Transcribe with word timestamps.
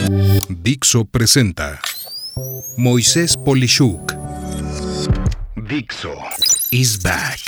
Dixo 0.00 1.04
presenta 1.04 1.78
Moisés 2.78 3.36
Polishuk. 3.36 4.14
Dixo 5.68 6.14
is 6.70 7.02
back. 7.02 7.38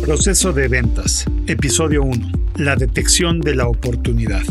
Proceso 0.00 0.52
de 0.52 0.68
ventas, 0.68 1.24
episodio 1.48 2.02
1. 2.02 2.32
La 2.56 2.76
detección 2.76 3.40
de 3.40 3.56
la 3.56 3.66
oportunidad. 3.66 4.44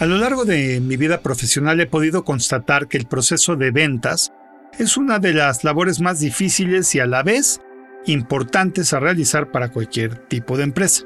A 0.00 0.06
lo 0.06 0.18
largo 0.18 0.44
de 0.44 0.80
mi 0.80 0.96
vida 0.96 1.20
profesional 1.20 1.80
he 1.80 1.86
podido 1.86 2.24
constatar 2.24 2.88
que 2.88 2.98
el 2.98 3.06
proceso 3.06 3.54
de 3.54 3.70
ventas 3.70 4.32
es 4.78 4.96
una 4.96 5.20
de 5.20 5.34
las 5.34 5.62
labores 5.62 6.00
más 6.00 6.18
difíciles 6.18 6.92
y 6.96 7.00
a 7.00 7.06
la 7.06 7.22
vez 7.22 7.60
importantes 8.06 8.92
a 8.92 9.00
realizar 9.00 9.50
para 9.50 9.70
cualquier 9.70 10.16
tipo 10.16 10.56
de 10.56 10.64
empresa. 10.64 11.04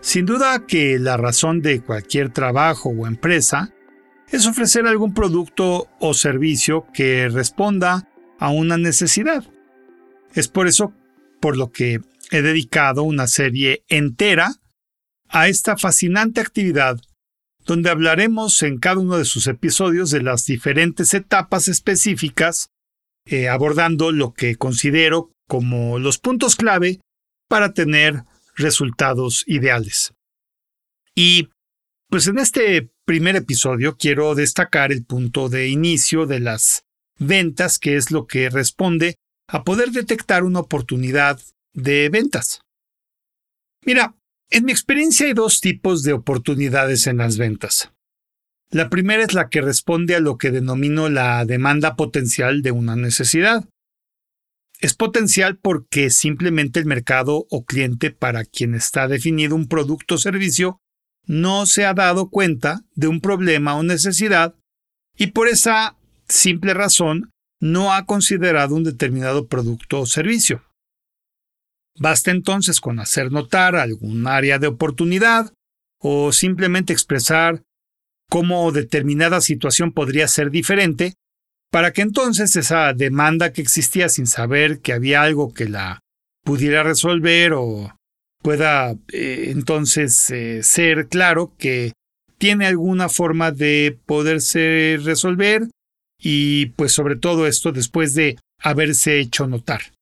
Sin 0.00 0.26
duda 0.26 0.66
que 0.66 0.98
la 0.98 1.16
razón 1.16 1.60
de 1.60 1.80
cualquier 1.80 2.32
trabajo 2.32 2.90
o 2.90 3.06
empresa 3.06 3.72
es 4.30 4.46
ofrecer 4.46 4.86
algún 4.86 5.14
producto 5.14 5.88
o 5.98 6.14
servicio 6.14 6.86
que 6.92 7.28
responda 7.28 8.08
a 8.38 8.50
una 8.50 8.76
necesidad. 8.76 9.44
Es 10.34 10.48
por 10.48 10.68
eso 10.68 10.92
por 11.40 11.56
lo 11.56 11.72
que 11.72 12.00
he 12.30 12.42
dedicado 12.42 13.02
una 13.02 13.26
serie 13.26 13.84
entera 13.88 14.52
a 15.28 15.48
esta 15.48 15.76
fascinante 15.76 16.40
actividad 16.40 17.00
donde 17.68 17.90
hablaremos 17.90 18.62
en 18.62 18.78
cada 18.78 18.98
uno 18.98 19.18
de 19.18 19.26
sus 19.26 19.46
episodios 19.46 20.10
de 20.10 20.22
las 20.22 20.46
diferentes 20.46 21.12
etapas 21.12 21.68
específicas, 21.68 22.70
eh, 23.26 23.48
abordando 23.48 24.10
lo 24.10 24.32
que 24.32 24.56
considero 24.56 25.30
como 25.48 25.98
los 25.98 26.18
puntos 26.18 26.54
clave 26.54 27.00
para 27.48 27.72
tener 27.72 28.22
resultados 28.54 29.42
ideales. 29.46 30.12
Y 31.14 31.48
pues 32.08 32.28
en 32.28 32.38
este 32.38 32.90
primer 33.04 33.34
episodio 33.34 33.96
quiero 33.96 34.34
destacar 34.34 34.92
el 34.92 35.04
punto 35.04 35.48
de 35.48 35.68
inicio 35.68 36.26
de 36.26 36.40
las 36.40 36.84
ventas, 37.18 37.78
que 37.78 37.96
es 37.96 38.10
lo 38.10 38.26
que 38.26 38.50
responde 38.50 39.16
a 39.48 39.64
poder 39.64 39.90
detectar 39.90 40.44
una 40.44 40.60
oportunidad 40.60 41.40
de 41.72 42.08
ventas. 42.10 42.60
Mira, 43.84 44.14
en 44.50 44.64
mi 44.64 44.72
experiencia 44.72 45.26
hay 45.26 45.32
dos 45.32 45.60
tipos 45.60 46.02
de 46.02 46.12
oportunidades 46.12 47.06
en 47.06 47.18
las 47.18 47.38
ventas. 47.38 47.92
La 48.70 48.90
primera 48.90 49.24
es 49.24 49.32
la 49.32 49.48
que 49.48 49.62
responde 49.62 50.14
a 50.14 50.20
lo 50.20 50.36
que 50.36 50.50
denomino 50.50 51.08
la 51.08 51.44
demanda 51.46 51.96
potencial 51.96 52.60
de 52.60 52.70
una 52.70 52.96
necesidad. 52.96 53.66
Es 54.80 54.94
potencial 54.94 55.58
porque 55.58 56.08
simplemente 56.10 56.78
el 56.78 56.86
mercado 56.86 57.46
o 57.50 57.64
cliente 57.64 58.10
para 58.10 58.44
quien 58.44 58.74
está 58.74 59.08
definido 59.08 59.56
un 59.56 59.66
producto 59.66 60.14
o 60.14 60.18
servicio 60.18 60.80
no 61.26 61.66
se 61.66 61.84
ha 61.84 61.94
dado 61.94 62.30
cuenta 62.30 62.80
de 62.94 63.08
un 63.08 63.20
problema 63.20 63.76
o 63.76 63.82
necesidad 63.82 64.54
y 65.16 65.28
por 65.28 65.48
esa 65.48 65.96
simple 66.28 66.74
razón 66.74 67.30
no 67.60 67.92
ha 67.92 68.06
considerado 68.06 68.76
un 68.76 68.84
determinado 68.84 69.48
producto 69.48 70.00
o 70.00 70.06
servicio. 70.06 70.64
Basta 71.98 72.30
entonces 72.30 72.80
con 72.80 73.00
hacer 73.00 73.32
notar 73.32 73.74
algún 73.74 74.28
área 74.28 74.60
de 74.60 74.68
oportunidad 74.68 75.52
o 76.00 76.30
simplemente 76.30 76.92
expresar 76.92 77.64
cómo 78.30 78.70
determinada 78.70 79.40
situación 79.40 79.92
podría 79.92 80.28
ser 80.28 80.50
diferente 80.52 81.14
para 81.70 81.92
que 81.92 82.02
entonces 82.02 82.56
esa 82.56 82.92
demanda 82.92 83.52
que 83.52 83.62
existía 83.62 84.08
sin 84.08 84.26
saber 84.26 84.80
que 84.80 84.92
había 84.92 85.22
algo 85.22 85.52
que 85.52 85.68
la 85.68 86.00
pudiera 86.44 86.82
resolver 86.82 87.52
o 87.52 87.94
pueda 88.42 88.92
eh, 89.12 89.48
entonces 89.48 90.30
eh, 90.30 90.62
ser 90.62 91.08
claro 91.08 91.52
que 91.58 91.92
tiene 92.38 92.66
alguna 92.66 93.08
forma 93.08 93.50
de 93.50 93.98
poderse 94.06 94.98
resolver 95.02 95.68
y 96.20 96.66
pues 96.66 96.92
sobre 96.92 97.16
todo 97.16 97.46
esto 97.46 97.72
después 97.72 98.14
de 98.14 98.38
haberse 98.60 99.18
hecho 99.18 99.46
notar. 99.46 99.92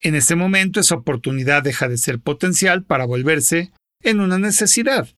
En 0.00 0.14
ese 0.14 0.34
momento 0.34 0.80
esa 0.80 0.94
oportunidad 0.94 1.62
deja 1.62 1.88
de 1.88 1.98
ser 1.98 2.20
potencial 2.20 2.84
para 2.84 3.04
volverse 3.04 3.72
en 4.02 4.20
una 4.20 4.38
necesidad. 4.38 5.08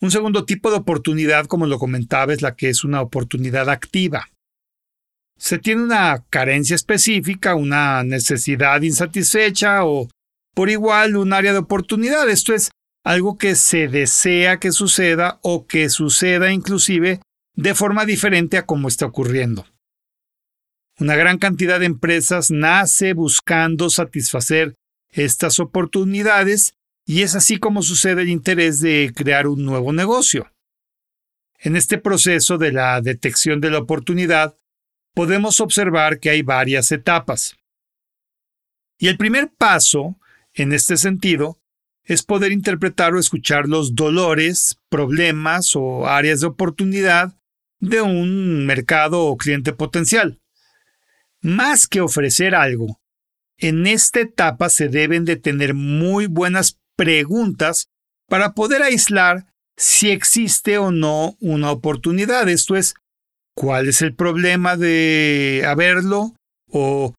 Un 0.00 0.10
segundo 0.10 0.44
tipo 0.44 0.70
de 0.70 0.76
oportunidad, 0.76 1.46
como 1.46 1.66
lo 1.66 1.78
comentaba, 1.78 2.32
es 2.32 2.42
la 2.42 2.54
que 2.54 2.68
es 2.68 2.84
una 2.84 3.00
oportunidad 3.00 3.70
activa. 3.70 4.28
Se 5.38 5.58
tiene 5.58 5.82
una 5.82 6.24
carencia 6.30 6.76
específica, 6.76 7.54
una 7.54 8.02
necesidad 8.02 8.82
insatisfecha 8.82 9.84
o, 9.84 10.08
por 10.54 10.70
igual, 10.70 11.16
un 11.16 11.32
área 11.32 11.52
de 11.52 11.58
oportunidad. 11.58 12.28
Esto 12.28 12.54
es 12.54 12.70
algo 13.04 13.38
que 13.38 13.54
se 13.54 13.88
desea 13.88 14.58
que 14.58 14.72
suceda 14.72 15.38
o 15.42 15.66
que 15.66 15.88
suceda 15.88 16.52
inclusive 16.52 17.20
de 17.54 17.74
forma 17.74 18.04
diferente 18.04 18.58
a 18.58 18.66
como 18.66 18.88
está 18.88 19.06
ocurriendo. 19.06 19.66
Una 20.98 21.14
gran 21.14 21.38
cantidad 21.38 21.78
de 21.80 21.86
empresas 21.86 22.50
nace 22.50 23.12
buscando 23.12 23.90
satisfacer 23.90 24.74
estas 25.10 25.60
oportunidades 25.60 26.72
y 27.06 27.22
es 27.22 27.36
así 27.36 27.58
como 27.58 27.82
sucede 27.82 28.22
el 28.22 28.28
interés 28.28 28.80
de 28.80 29.12
crear 29.14 29.46
un 29.46 29.64
nuevo 29.64 29.92
negocio. 29.92 30.52
En 31.58 31.76
este 31.76 31.98
proceso 31.98 32.58
de 32.58 32.72
la 32.72 33.00
detección 33.00 33.60
de 33.60 33.70
la 33.70 33.78
oportunidad, 33.78 34.56
podemos 35.14 35.60
observar 35.60 36.18
que 36.18 36.30
hay 36.30 36.42
varias 36.42 36.90
etapas. 36.90 37.56
Y 38.98 39.06
el 39.06 39.16
primer 39.16 39.50
paso, 39.56 40.18
en 40.52 40.72
este 40.72 40.96
sentido, 40.96 41.58
es 42.02 42.22
poder 42.22 42.52
interpretar 42.52 43.14
o 43.14 43.20
escuchar 43.20 43.68
los 43.68 43.94
dolores, 43.94 44.78
problemas 44.88 45.74
o 45.76 46.06
áreas 46.06 46.40
de 46.40 46.48
oportunidad 46.48 47.38
de 47.78 48.00
un 48.02 48.66
mercado 48.66 49.24
o 49.24 49.36
cliente 49.36 49.72
potencial. 49.72 50.40
Más 51.40 51.86
que 51.86 52.00
ofrecer 52.00 52.54
algo, 52.54 53.00
en 53.58 53.86
esta 53.86 54.20
etapa 54.20 54.70
se 54.70 54.88
deben 54.88 55.24
de 55.24 55.36
tener 55.36 55.74
muy 55.74 56.26
buenas 56.26 56.78
preguntas 56.96 57.88
para 58.28 58.52
poder 58.52 58.82
aislar 58.82 59.46
si 59.76 60.10
existe 60.10 60.78
o 60.78 60.90
no 60.90 61.36
una 61.40 61.70
oportunidad. 61.70 62.48
Esto 62.48 62.76
es, 62.76 62.94
¿cuál 63.54 63.88
es 63.88 64.02
el 64.02 64.14
problema 64.14 64.76
de 64.76 65.64
haberlo? 65.66 66.34
¿O 66.70 67.14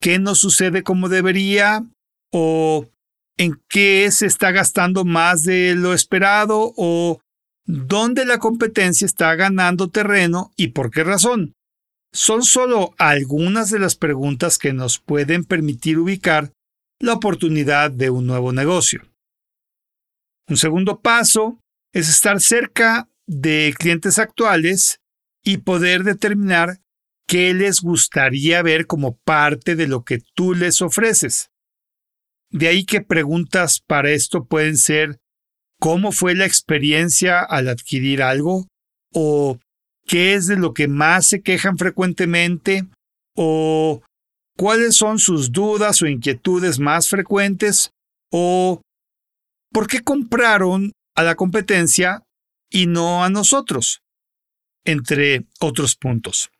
qué 0.00 0.18
no 0.18 0.34
sucede 0.34 0.82
como 0.82 1.08
debería? 1.08 1.84
¿O 2.32 2.88
en 3.36 3.60
qué 3.68 4.10
se 4.10 4.26
está 4.26 4.52
gastando 4.52 5.04
más 5.04 5.42
de 5.42 5.74
lo 5.74 5.92
esperado? 5.92 6.72
¿O 6.76 7.20
dónde 7.66 8.24
la 8.24 8.38
competencia 8.38 9.04
está 9.04 9.34
ganando 9.34 9.90
terreno 9.90 10.52
y 10.56 10.68
por 10.68 10.90
qué 10.90 11.04
razón? 11.04 11.54
son 12.12 12.42
solo 12.42 12.94
algunas 12.98 13.70
de 13.70 13.78
las 13.78 13.96
preguntas 13.96 14.58
que 14.58 14.72
nos 14.72 14.98
pueden 14.98 15.44
permitir 15.44 15.98
ubicar 15.98 16.52
la 17.02 17.14
oportunidad 17.14 17.90
de 17.90 18.10
un 18.10 18.26
nuevo 18.26 18.52
negocio. 18.52 19.02
Un 20.48 20.56
segundo 20.56 21.00
paso 21.00 21.58
es 21.92 22.08
estar 22.08 22.40
cerca 22.40 23.08
de 23.26 23.74
clientes 23.76 24.18
actuales 24.18 25.00
y 25.44 25.58
poder 25.58 26.04
determinar 26.04 26.78
qué 27.26 27.54
les 27.54 27.80
gustaría 27.80 28.62
ver 28.62 28.86
como 28.86 29.16
parte 29.24 29.74
de 29.74 29.88
lo 29.88 30.04
que 30.04 30.22
tú 30.34 30.54
les 30.54 30.80
ofreces. 30.80 31.50
De 32.50 32.68
ahí 32.68 32.84
que 32.84 33.00
preguntas 33.00 33.80
para 33.84 34.10
esto 34.10 34.44
pueden 34.44 34.76
ser 34.76 35.18
¿cómo 35.80 36.12
fue 36.12 36.34
la 36.36 36.46
experiencia 36.46 37.40
al 37.40 37.68
adquirir 37.68 38.22
algo? 38.22 38.68
o 39.14 39.58
qué 40.06 40.34
es 40.34 40.46
de 40.46 40.56
lo 40.56 40.72
que 40.72 40.88
más 40.88 41.26
se 41.26 41.42
quejan 41.42 41.76
frecuentemente 41.76 42.86
o 43.36 44.02
cuáles 44.62 44.94
son 44.94 45.18
sus 45.18 45.50
dudas 45.50 46.02
o 46.02 46.06
inquietudes 46.06 46.78
más 46.78 47.08
frecuentes 47.08 47.90
o 48.30 48.80
por 49.72 49.88
qué 49.88 50.04
compraron 50.04 50.92
a 51.16 51.24
la 51.24 51.34
competencia 51.34 52.22
y 52.70 52.86
no 52.86 53.24
a 53.24 53.28
nosotros, 53.28 54.04
entre 54.84 55.48
otros 55.58 55.96
puntos. 55.96 56.52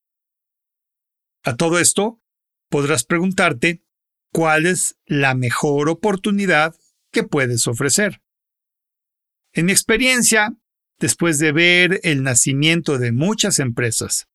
A 1.44 1.54
todo 1.54 1.78
esto, 1.78 2.20
podrás 2.68 3.04
preguntarte 3.04 3.84
cuál 4.32 4.66
es 4.66 4.96
la 5.06 5.36
mejor 5.36 5.88
oportunidad 5.88 6.74
que 7.12 7.22
puedes 7.22 7.68
ofrecer. 7.68 8.20
En 9.52 9.66
mi 9.66 9.70
experiencia, 9.70 10.56
después 10.98 11.38
de 11.38 11.52
ver 11.52 12.00
el 12.02 12.24
nacimiento 12.24 12.98
de 12.98 13.12
muchas 13.12 13.60
empresas. 13.60 14.26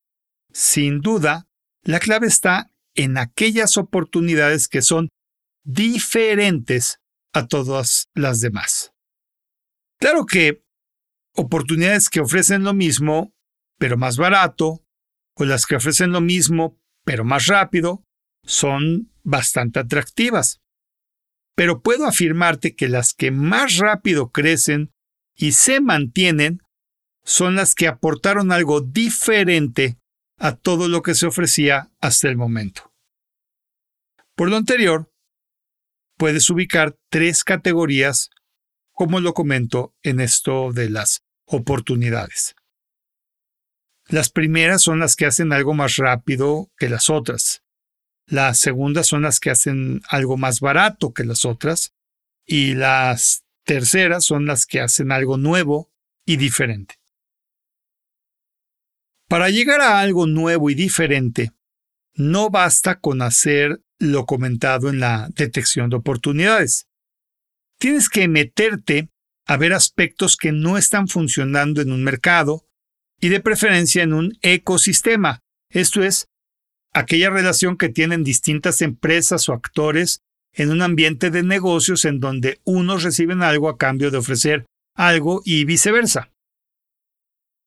Sin 0.54 1.02
duda, 1.02 1.50
la 1.84 2.00
clave 2.00 2.28
está 2.28 2.72
en 2.98 3.18
aquellas 3.18 3.78
oportunidades 3.78 4.68
que 4.68 4.82
son 4.82 5.08
diferentes 5.64 6.98
a 7.34 7.48
todas 7.48 8.08
las 8.14 8.42
demás. 8.42 8.92
Claro 10.00 10.26
que 10.26 10.64
oportunidades 11.36 12.10
que 12.10 12.20
ofrecen 12.20 12.64
lo 12.64 12.74
mismo, 12.74 13.32
pero 13.78 13.98
más 13.98 14.18
barato, 14.18 14.84
o 15.36 15.46
las 15.46 15.66
que 15.66 15.76
ofrecen 15.76 16.12
lo 16.12 16.20
mismo, 16.20 16.78
pero 17.06 17.24
más 17.24 17.46
rápido, 17.46 18.04
son 18.44 19.12
bastante 19.24 19.80
atractivas. 19.80 20.60
Pero 21.56 21.82
puedo 21.82 22.06
afirmarte 22.06 22.76
que 22.76 22.90
las 22.90 23.14
que 23.14 23.32
más 23.32 23.78
rápido 23.78 24.32
crecen 24.32 24.92
y 25.36 25.52
se 25.52 25.80
mantienen 25.80 26.60
son 27.24 27.56
las 27.56 27.76
que 27.76 27.88
aportaron 27.88 28.52
algo 28.52 28.82
diferente 28.82 29.98
a 30.40 30.56
todo 30.56 30.88
lo 30.88 31.02
que 31.02 31.14
se 31.14 31.28
ofrecía 31.28 31.92
hasta 32.00 32.30
el 32.30 32.38
momento. 32.38 32.87
Por 34.38 34.52
lo 34.52 34.58
anterior, 34.58 35.12
puedes 36.16 36.48
ubicar 36.52 36.96
tres 37.10 37.44
categorías, 37.44 38.30
como 38.92 39.20
lo 39.20 39.34
comento 39.34 39.96
en 40.04 40.20
esto 40.20 40.72
de 40.74 40.92
las 40.92 41.24
oportunidades. 41.46 42.56
Las 44.06 44.30
primeras 44.30 44.84
son 44.84 45.00
las 45.00 45.16
que 45.16 45.26
hacen 45.26 45.52
algo 45.54 45.74
más 45.74 45.96
rápido 45.96 46.72
que 46.78 46.88
las 46.88 47.10
otras. 47.10 47.64
Las 48.28 48.60
segundas 48.60 49.08
son 49.08 49.24
las 49.24 49.40
que 49.40 49.50
hacen 49.50 50.04
algo 50.08 50.38
más 50.38 50.60
barato 50.60 51.14
que 51.14 51.24
las 51.24 51.44
otras. 51.44 51.96
Y 52.46 52.76
las 52.76 53.44
terceras 53.64 54.24
son 54.24 54.46
las 54.46 54.68
que 54.68 54.82
hacen 54.82 55.12
algo 55.12 55.38
nuevo 55.38 55.92
y 56.28 56.38
diferente. 56.38 57.00
Para 59.28 59.50
llegar 59.50 59.82
a 59.82 60.00
algo 60.00 60.28
nuevo 60.28 60.70
y 60.70 60.76
diferente, 60.76 61.54
no 62.14 62.52
basta 62.52 63.00
con 63.00 63.24
hacer 63.24 63.82
lo 64.00 64.26
comentado 64.26 64.90
en 64.90 65.00
la 65.00 65.30
detección 65.36 65.90
de 65.90 65.98
oportunidades. 65.98 66.88
Tienes 67.80 68.10
que 68.10 68.28
meterte 68.28 69.10
a 69.46 69.58
ver 69.58 69.74
aspectos 69.74 70.36
que 70.36 70.52
no 70.52 70.78
están 70.78 71.08
funcionando 71.08 71.82
en 71.82 71.92
un 71.92 72.04
mercado 72.04 72.66
y 73.20 73.30
de 73.30 73.40
preferencia 73.40 74.04
en 74.04 74.14
un 74.14 74.38
ecosistema, 74.42 75.42
esto 75.70 76.04
es, 76.04 76.28
aquella 76.94 77.30
relación 77.30 77.78
que 77.78 77.90
tienen 77.90 78.24
distintas 78.24 78.82
empresas 78.82 79.50
o 79.50 79.54
actores 79.54 80.22
en 80.54 80.72
un 80.72 80.82
ambiente 80.82 81.30
de 81.30 81.44
negocios 81.44 82.06
en 82.06 82.20
donde 82.20 82.60
unos 82.64 83.04
reciben 83.04 83.44
algo 83.44 83.70
a 83.70 83.78
cambio 83.78 84.12
de 84.12 84.18
ofrecer 84.18 84.66
algo 84.96 85.42
y 85.46 85.66
viceversa. 85.66 86.32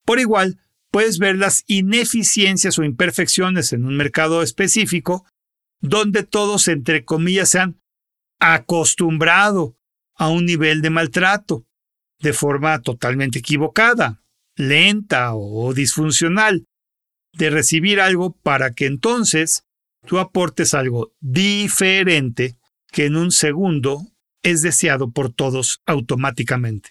Por 0.04 0.18
igual, 0.18 0.58
puedes 0.90 1.18
ver 1.18 1.36
las 1.36 1.62
ineficiencias 1.68 2.78
o 2.78 2.84
imperfecciones 2.84 3.72
en 3.72 3.84
un 3.84 3.96
mercado 3.96 4.42
específico 4.42 5.24
donde 5.80 6.22
todos, 6.22 6.68
entre 6.68 7.04
comillas, 7.04 7.50
se 7.50 7.60
han 7.60 7.80
acostumbrado 8.38 9.76
a 10.14 10.28
un 10.28 10.44
nivel 10.44 10.82
de 10.82 10.90
maltrato 10.90 11.66
de 12.20 12.32
forma 12.32 12.80
totalmente 12.82 13.38
equivocada, 13.38 14.22
lenta 14.56 15.34
o 15.34 15.72
disfuncional, 15.72 16.66
de 17.32 17.50
recibir 17.50 18.00
algo 18.00 18.36
para 18.42 18.74
que 18.74 18.86
entonces 18.86 19.64
tú 20.06 20.18
aportes 20.18 20.74
algo 20.74 21.14
diferente 21.20 22.56
que 22.90 23.06
en 23.06 23.16
un 23.16 23.30
segundo 23.30 24.02
es 24.42 24.62
deseado 24.62 25.10
por 25.10 25.32
todos 25.32 25.80
automáticamente. 25.86 26.90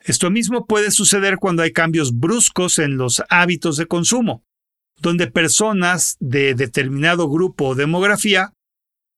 Esto 0.00 0.30
mismo 0.30 0.66
puede 0.66 0.90
suceder 0.90 1.38
cuando 1.38 1.62
hay 1.62 1.72
cambios 1.72 2.18
bruscos 2.18 2.78
en 2.78 2.98
los 2.98 3.22
hábitos 3.30 3.76
de 3.76 3.86
consumo, 3.86 4.44
donde 4.96 5.30
personas 5.30 6.16
de 6.20 6.54
determinado 6.54 7.28
grupo 7.28 7.68
o 7.68 7.74
demografía 7.74 8.52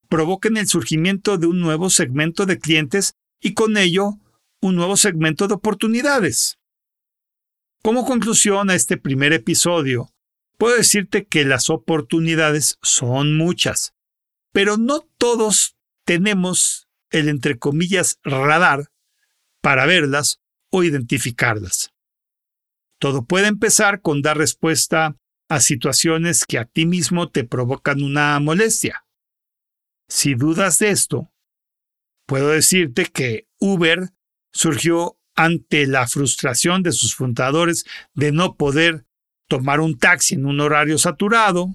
provoquen 0.08 0.56
el 0.56 0.68
surgimiento 0.68 1.38
de 1.38 1.46
un 1.46 1.60
nuevo 1.60 1.90
segmento 1.90 2.46
de 2.46 2.58
clientes 2.58 3.14
y 3.40 3.54
con 3.54 3.76
ello 3.76 4.18
un 4.60 4.76
nuevo 4.76 4.96
segmento 4.96 5.48
de 5.48 5.54
oportunidades. 5.54 6.58
Como 7.82 8.04
conclusión 8.04 8.70
a 8.70 8.74
este 8.74 8.96
primer 8.96 9.32
episodio, 9.32 10.10
puedo 10.58 10.76
decirte 10.76 11.26
que 11.26 11.44
las 11.44 11.70
oportunidades 11.70 12.78
son 12.82 13.36
muchas, 13.36 13.94
pero 14.52 14.76
no 14.76 15.08
todos 15.18 15.76
tenemos 16.04 16.88
el 17.10 17.28
entre 17.28 17.58
comillas 17.58 18.18
radar 18.24 18.90
para 19.60 19.86
verlas 19.86 20.40
o 20.70 20.82
identificarlas. 20.82 21.92
Todo 22.98 23.24
puede 23.24 23.48
empezar 23.48 24.00
con 24.00 24.22
dar 24.22 24.38
respuesta 24.38 25.16
a 25.48 25.60
situaciones 25.60 26.44
que 26.44 26.58
a 26.58 26.64
ti 26.64 26.86
mismo 26.86 27.28
te 27.30 27.44
provocan 27.44 28.02
una 28.02 28.38
molestia. 28.40 29.04
Si 30.08 30.34
dudas 30.34 30.78
de 30.78 30.90
esto, 30.90 31.32
puedo 32.26 32.48
decirte 32.48 33.06
que 33.06 33.46
Uber 33.58 34.10
surgió 34.52 35.18
ante 35.34 35.86
la 35.86 36.06
frustración 36.08 36.82
de 36.82 36.92
sus 36.92 37.14
fundadores 37.14 37.84
de 38.14 38.32
no 38.32 38.56
poder 38.56 39.04
tomar 39.48 39.80
un 39.80 39.98
taxi 39.98 40.34
en 40.34 40.46
un 40.46 40.60
horario 40.60 40.98
saturado, 40.98 41.68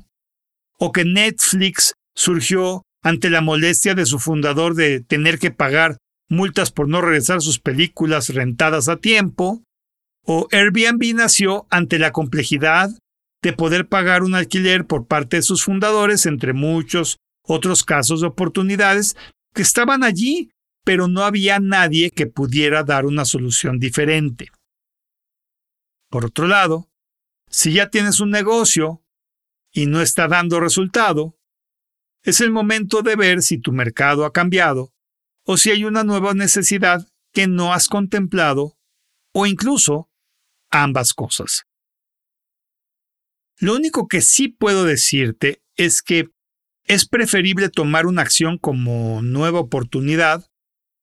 o 0.77 0.91
que 0.91 1.05
Netflix 1.05 1.93
surgió 2.15 2.83
ante 3.03 3.29
la 3.29 3.41
molestia 3.41 3.95
de 3.95 4.05
su 4.05 4.19
fundador 4.19 4.75
de 4.75 5.01
tener 5.01 5.39
que 5.39 5.51
pagar 5.51 5.97
multas 6.27 6.71
por 6.71 6.87
no 6.87 7.01
regresar 7.01 7.41
sus 7.41 7.59
películas 7.59 8.29
rentadas 8.29 8.89
a 8.89 8.97
tiempo, 8.97 9.63
o 10.25 10.47
Airbnb 10.51 11.13
nació 11.15 11.67
ante 11.69 11.99
la 11.99 12.11
complejidad 12.11 12.91
de 13.41 13.53
poder 13.53 13.87
pagar 13.87 14.23
un 14.23 14.35
alquiler 14.35 14.85
por 14.85 15.07
parte 15.07 15.37
de 15.37 15.43
sus 15.43 15.63
fundadores, 15.63 16.25
entre 16.25 16.53
muchos 16.53 17.17
otros 17.43 17.83
casos 17.83 18.21
de 18.21 18.27
oportunidades 18.27 19.15
que 19.53 19.61
estaban 19.61 20.03
allí, 20.03 20.51
pero 20.83 21.07
no 21.07 21.23
había 21.23 21.59
nadie 21.59 22.11
que 22.11 22.27
pudiera 22.27 22.83
dar 22.83 23.05
una 23.05 23.25
solución 23.25 23.79
diferente. 23.79 24.51
Por 26.09 26.25
otro 26.25 26.47
lado, 26.47 26.89
si 27.49 27.73
ya 27.73 27.89
tienes 27.89 28.19
un 28.19 28.31
negocio 28.31 29.03
y 29.71 29.85
no 29.85 30.01
está 30.01 30.27
dando 30.27 30.59
resultado, 30.59 31.37
es 32.23 32.41
el 32.41 32.51
momento 32.51 33.01
de 33.01 33.15
ver 33.15 33.41
si 33.41 33.57
tu 33.57 33.71
mercado 33.71 34.25
ha 34.25 34.31
cambiado 34.33 34.93
o 35.45 35.57
si 35.57 35.71
hay 35.71 35.85
una 35.85 36.03
nueva 36.03 36.33
necesidad 36.33 37.07
que 37.33 37.47
no 37.47 37.73
has 37.73 37.87
contemplado 37.87 38.77
o 39.33 39.45
incluso 39.45 40.09
ambas 40.69 41.13
cosas. 41.13 41.63
Lo 43.61 43.75
único 43.75 44.07
que 44.07 44.21
sí 44.21 44.47
puedo 44.47 44.85
decirte 44.85 45.61
es 45.75 46.01
que 46.01 46.29
es 46.85 47.07
preferible 47.07 47.69
tomar 47.69 48.07
una 48.07 48.23
acción 48.23 48.57
como 48.57 49.21
nueva 49.21 49.59
oportunidad 49.59 50.49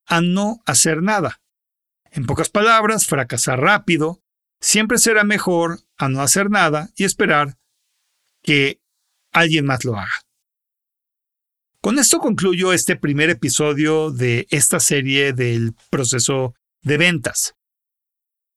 a 0.07 0.21
no 0.21 0.61
hacer 0.67 1.01
nada. 1.01 1.41
En 2.11 2.27
pocas 2.27 2.51
palabras, 2.51 3.07
fracasar 3.07 3.61
rápido 3.61 4.21
siempre 4.61 4.99
será 4.99 5.23
mejor 5.23 5.79
a 5.97 6.09
no 6.09 6.21
hacer 6.21 6.51
nada 6.51 6.91
y 6.97 7.05
esperar 7.05 7.57
que 8.43 8.81
alguien 9.31 9.65
más 9.65 9.85
lo 9.85 9.97
haga. 9.97 10.21
Con 11.81 12.01
esto 12.01 12.19
concluyo 12.19 12.73
este 12.73 12.97
primer 12.97 13.31
episodio 13.31 14.11
de 14.11 14.49
esta 14.51 14.81
serie 14.81 15.33
del 15.33 15.75
proceso 15.91 16.57
de 16.83 16.99
ventas. 16.99 17.55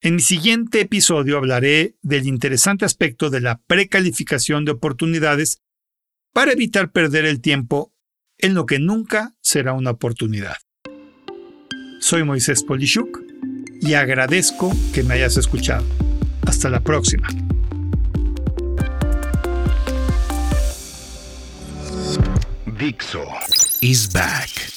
En 0.04 0.16
mi 0.16 0.20
siguiente 0.20 0.80
episodio 0.80 1.36
hablaré 1.36 1.94
del 2.02 2.26
interesante 2.26 2.84
aspecto 2.84 3.30
de 3.30 3.40
la 3.40 3.60
precalificación 3.68 4.64
de 4.64 4.72
oportunidades 4.72 5.62
para 6.32 6.50
evitar 6.50 6.90
perder 6.90 7.24
el 7.24 7.40
tiempo 7.40 7.94
en 8.36 8.54
lo 8.54 8.66
que 8.66 8.80
nunca 8.80 9.36
será 9.40 9.74
una 9.74 9.92
oportunidad. 9.92 10.56
Soy 12.00 12.24
Moisés 12.24 12.64
Polishuk 12.64 13.22
y 13.80 13.94
agradezco 13.94 14.72
que 14.92 15.04
me 15.04 15.14
hayas 15.14 15.36
escuchado. 15.36 15.86
Hasta 16.46 16.68
la 16.68 16.80
próxima. 16.80 17.28
Dixo 22.76 23.24
is 23.80 24.12
back. 24.12 24.71